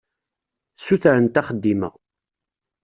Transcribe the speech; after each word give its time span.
Ssutrent 0.77 1.39
axeddim-a. 1.41 1.89